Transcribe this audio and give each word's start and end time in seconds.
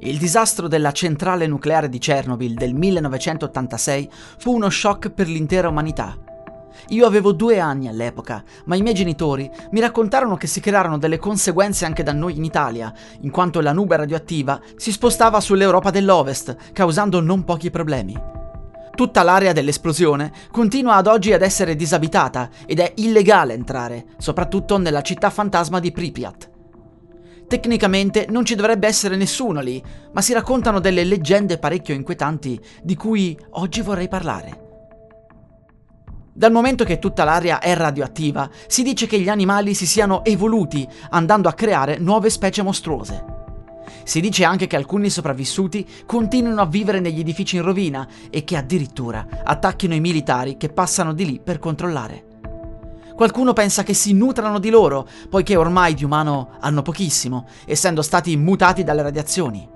Il 0.00 0.16
disastro 0.16 0.68
della 0.68 0.92
centrale 0.92 1.48
nucleare 1.48 1.88
di 1.88 1.98
Chernobyl 1.98 2.54
del 2.54 2.72
1986 2.72 4.08
fu 4.38 4.54
uno 4.54 4.70
shock 4.70 5.10
per 5.10 5.26
l'intera 5.26 5.68
umanità. 5.68 6.16
Io 6.90 7.04
avevo 7.04 7.32
due 7.32 7.58
anni 7.58 7.88
all'epoca, 7.88 8.44
ma 8.66 8.76
i 8.76 8.82
miei 8.82 8.94
genitori 8.94 9.50
mi 9.72 9.80
raccontarono 9.80 10.36
che 10.36 10.46
si 10.46 10.60
crearono 10.60 10.98
delle 10.98 11.18
conseguenze 11.18 11.84
anche 11.84 12.04
da 12.04 12.12
noi 12.12 12.36
in 12.36 12.44
Italia, 12.44 12.92
in 13.22 13.30
quanto 13.32 13.60
la 13.60 13.72
nube 13.72 13.96
radioattiva 13.96 14.60
si 14.76 14.92
spostava 14.92 15.40
sull'Europa 15.40 15.90
dell'Ovest, 15.90 16.56
causando 16.72 17.20
non 17.20 17.42
pochi 17.42 17.70
problemi. 17.70 18.16
Tutta 18.94 19.24
l'area 19.24 19.52
dell'esplosione 19.52 20.32
continua 20.52 20.94
ad 20.94 21.08
oggi 21.08 21.32
ad 21.32 21.42
essere 21.42 21.74
disabitata 21.74 22.50
ed 22.66 22.78
è 22.78 22.92
illegale 22.96 23.54
entrare, 23.54 24.06
soprattutto 24.16 24.78
nella 24.78 25.02
città 25.02 25.30
fantasma 25.30 25.80
di 25.80 25.90
Pripyat. 25.90 26.47
Tecnicamente 27.48 28.26
non 28.28 28.44
ci 28.44 28.54
dovrebbe 28.54 28.86
essere 28.86 29.16
nessuno 29.16 29.60
lì, 29.60 29.82
ma 30.12 30.20
si 30.20 30.34
raccontano 30.34 30.80
delle 30.80 31.02
leggende 31.02 31.56
parecchio 31.56 31.94
inquietanti 31.94 32.60
di 32.82 32.94
cui 32.94 33.36
oggi 33.52 33.80
vorrei 33.80 34.06
parlare. 34.06 34.66
Dal 36.34 36.52
momento 36.52 36.84
che 36.84 36.98
tutta 36.98 37.24
l'area 37.24 37.58
è 37.58 37.74
radioattiva, 37.74 38.50
si 38.66 38.82
dice 38.82 39.06
che 39.06 39.18
gli 39.18 39.30
animali 39.30 39.72
si 39.72 39.86
siano 39.86 40.24
evoluti, 40.26 40.86
andando 41.08 41.48
a 41.48 41.54
creare 41.54 41.96
nuove 41.96 42.28
specie 42.28 42.62
mostruose. 42.62 43.24
Si 44.04 44.20
dice 44.20 44.44
anche 44.44 44.66
che 44.66 44.76
alcuni 44.76 45.08
sopravvissuti 45.08 45.86
continuino 46.04 46.60
a 46.60 46.66
vivere 46.66 47.00
negli 47.00 47.20
edifici 47.20 47.56
in 47.56 47.62
rovina 47.62 48.06
e 48.28 48.44
che 48.44 48.56
addirittura 48.58 49.26
attacchino 49.42 49.94
i 49.94 50.00
militari 50.00 50.58
che 50.58 50.68
passano 50.68 51.14
di 51.14 51.24
lì 51.24 51.40
per 51.42 51.58
controllare. 51.58 52.27
Qualcuno 53.18 53.52
pensa 53.52 53.82
che 53.82 53.94
si 53.94 54.12
nutrano 54.12 54.60
di 54.60 54.70
loro, 54.70 55.04
poiché 55.28 55.56
ormai 55.56 55.94
di 55.94 56.04
umano 56.04 56.50
hanno 56.60 56.82
pochissimo, 56.82 57.48
essendo 57.66 58.00
stati 58.00 58.36
mutati 58.36 58.84
dalle 58.84 59.02
radiazioni. 59.02 59.68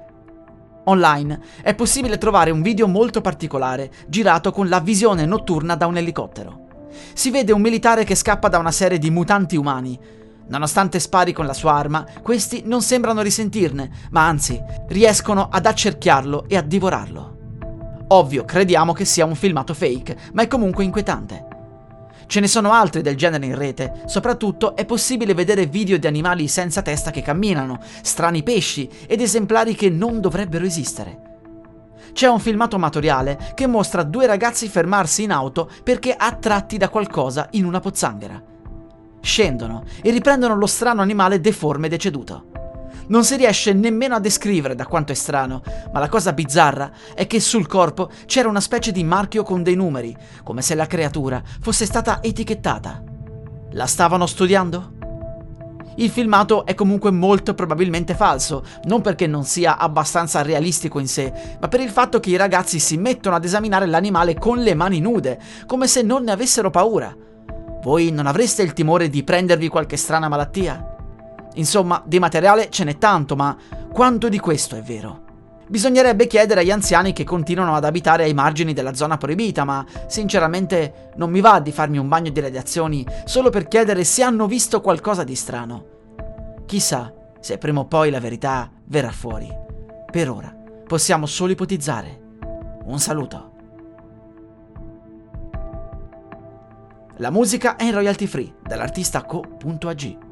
Online 0.85 1.41
è 1.61 1.75
possibile 1.75 2.19
trovare 2.19 2.53
un 2.53 2.63
video 2.63 2.87
molto 2.87 3.21
particolare, 3.21 3.91
girato 4.07 4.53
con 4.53 4.69
la 4.69 4.79
visione 4.79 5.27
notturna 5.27 5.75
da 5.75 5.89
un 5.89 5.97
elicottero. 5.97 6.87
Si 7.15 7.33
vede 7.33 7.51
un 7.51 7.61
militare 7.61 8.05
che 8.05 8.15
scappa 8.15 8.47
da 8.47 8.59
una 8.59 8.71
serie 8.71 9.01
di 9.01 9.11
mutanti 9.11 9.57
umani. 9.57 9.99
Nonostante 10.47 11.01
spari 11.01 11.33
con 11.33 11.45
la 11.45 11.53
sua 11.53 11.73
arma, 11.73 12.07
questi 12.23 12.63
non 12.67 12.81
sembrano 12.81 13.23
risentirne, 13.23 13.91
ma 14.11 14.25
anzi 14.25 14.63
riescono 14.87 15.49
ad 15.51 15.67
accerchiarlo 15.67 16.45
e 16.47 16.57
a 16.57 16.63
divorarlo. 16.63 17.39
Ovvio, 18.07 18.45
crediamo 18.45 18.93
che 18.93 19.05
sia 19.05 19.25
un 19.25 19.35
filmato 19.35 19.75
fake, 19.75 20.17
ma 20.35 20.43
è 20.43 20.47
comunque 20.47 20.85
inquietante. 20.85 21.51
Ce 22.33 22.41
ne 22.41 22.49
sono 22.49 22.73
altri 22.73 23.03
del 23.03 23.15
genere 23.15 23.45
in 23.45 23.55
rete, 23.55 24.05
soprattutto 24.07 24.75
è 24.75 24.87
possibile 24.87 25.35
vedere 25.35 25.67
video 25.67 25.99
di 25.99 26.07
animali 26.07 26.49
senza 26.49 26.81
testa 26.81 27.11
che 27.11 27.21
camminano, 27.21 27.79
strani 28.01 28.43
pesci 28.43 28.89
ed 29.07 29.21
esemplari 29.21 29.75
che 29.75 29.91
non 29.91 30.19
dovrebbero 30.19 30.65
esistere. 30.65 31.21
C'è 32.15 32.29
un 32.29 32.41
filmato 32.41 32.77
amatoriale 32.77 33.53
che 33.53 33.67
mostra 33.67 34.03
due 34.03 34.25
ragazzi 34.25 34.67
fermarsi 34.71 35.25
in 35.25 35.31
auto 35.31 35.69
perché 35.85 36.15
attratti 36.17 36.79
da 36.79 36.89
qualcosa 36.89 37.49
in 37.51 37.67
una 37.67 37.81
pozzanghera. 37.81 38.43
Scendono 39.21 39.85
e 40.01 40.11
riprendono 40.11 40.57
lo 40.57 40.67
strano 40.67 41.03
animale 41.03 41.39
deforme 41.39 41.89
deceduto. 41.89 42.62
Non 43.09 43.25
si 43.25 43.37
riesce 43.37 43.73
nemmeno 43.73 44.15
a 44.15 44.21
descrivere 44.21 44.75
da 44.75 44.87
quanto 44.87 45.13
è 45.13 45.15
strano, 45.15 45.63
ma 45.93 46.01
la 46.01 46.09
cosa 46.09 46.33
bizzarra 46.33 46.91
è 47.15 47.27
che 47.27 47.41
sul 47.41 47.67
corpo 47.67 48.11
c'era 48.27 48.49
una 48.49 48.61
specie 48.61 48.93
di 48.93 49.05
marchio 49.05 49.43
con 49.43 49.63
dei 49.63 49.75
numeri, 49.75 50.17
come 50.43 50.63
se 50.63 50.75
la 50.75 50.87
creatura 50.87 51.43
fosse 51.61 51.87
stata 51.87 52.23
etichettata. 52.23 53.03
La 53.73 53.87
stavano 53.87 54.27
studiando? 54.27 55.01
Il 55.97 56.11
filmato 56.11 56.65
è 56.65 56.75
comunque 56.75 57.11
molto 57.11 57.55
probabilmente 57.55 58.15
falso, 58.15 58.65
non 58.85 59.03
perché 59.03 59.27
non 59.27 59.45
sia 59.45 59.77
abbastanza 59.77 60.41
realistico 60.41 60.99
in 60.99 61.09
sé, 61.09 61.33
ma 61.61 61.69
per 61.69 61.81
il 61.81 61.91
fatto 61.91 62.19
che 62.19 62.31
i 62.31 62.37
ragazzi 62.37 62.79
si 62.79 62.97
mettono 62.97 63.37
ad 63.37 63.45
esaminare 63.45 63.87
l'animale 63.87 64.35
con 64.39 64.59
le 64.59 64.75
mani 64.75 65.01
nude, 65.01 65.39
come 65.67 65.87
se 65.87 66.03
non 66.03 66.25
ne 66.25 66.33
avessero 66.33 66.71
paura. 66.71 67.15
Voi 67.83 68.11
non 68.11 68.27
avreste 68.27 68.63
il 68.63 68.73
timore 68.73 69.11
di 69.11 69.23
prendervi 69.23 69.69
qualche 69.69 69.97
strana 69.97 70.29
malattia? 70.29 70.92
Insomma, 71.55 72.03
di 72.05 72.19
materiale 72.19 72.71
ce 72.71 72.85
n'è 72.85 72.99
tanto, 72.99 73.37
ma 73.37 73.57
quanto 73.93 74.29
di 74.29 74.39
questo 74.39 74.77
è 74.77 74.83
vero? 74.83 75.31
Bisognerebbe 75.69 76.27
chiedere 76.27 76.61
agli 76.61 76.71
anziani 76.71 77.13
che 77.13 77.25
continuano 77.25 77.75
ad 77.75 77.85
abitare 77.85 78.25
ai 78.25 78.35
margini 78.35 78.73
della 78.73 78.95
zona 78.95 79.17
proibita, 79.17 79.65
ma 79.65 79.85
sinceramente 80.07 81.11
non 81.17 81.31
mi 81.31 81.41
va 81.41 81.61
di 81.61 81.73
farmi 81.73 81.99
un 81.99 82.09
bagno 82.09 82.31
di 82.31 82.41
radiazioni 82.41 83.07
solo 83.25 83.49
per 83.49 83.69
chiedere 83.69 84.05
se 84.05 84.23
hanno 84.23 84.47
visto 84.47 84.81
qualcosa 84.81 85.25
di 85.25 85.35
strano. 85.35 85.87
Chissà 86.67 87.13
se 87.41 87.59
prima 87.59 87.81
o 87.81 87.87
poi 87.87 88.11
la 88.11 88.21
verità 88.21 88.71
verrà 88.85 89.11
fuori. 89.11 89.49
Per 90.11 90.31
ora 90.31 90.55
possiamo 90.87 91.25
solo 91.27 91.53
ipotizzare. 91.53 92.21
Un 92.85 92.99
saluto. 92.99 93.51
La 97.17 97.31
musica 97.31 97.77
è 97.77 97.85
in 97.85 97.93
royalty 97.93 98.27
free 98.27 98.55
dall'artista 98.63 99.25
co.ag. 99.25 100.32